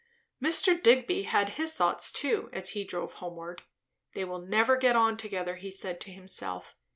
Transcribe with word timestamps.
Mr. 0.41 0.81
Digby 0.81 1.25
had 1.25 1.49
his 1.59 1.75
thoughts 1.75 2.11
too 2.11 2.49
as 2.51 2.69
he 2.69 2.83
drove 2.83 3.13
homeward. 3.21 3.61
They 4.15 4.25
will 4.25 4.39
never 4.41 4.75
get 4.75 4.95
on 4.95 5.15
together, 5.15 5.57
he 5.57 5.69
said 5.69 6.01
to 6.01 6.11
himself. 6.11 6.73